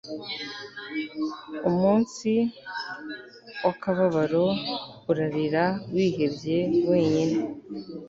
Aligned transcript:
Umunsi 1.69 2.31
wakababaro 3.65 4.45
urarira 5.11 5.65
wihebye 5.93 6.57
wenyine 6.89 7.37